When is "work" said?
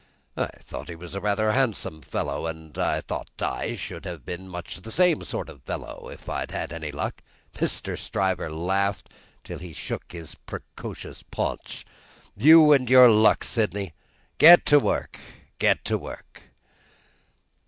14.79-15.19, 15.99-16.45